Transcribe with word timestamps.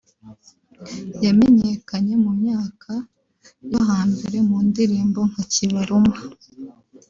yamenyekanye 1.25 2.13
mu 2.23 2.31
myaka 2.41 2.91
yo 3.71 3.79
hambere 3.89 4.37
mu 4.47 4.57
ndirimbo 4.67 5.19
nka 5.31 5.43
Kibaruma 5.53 6.17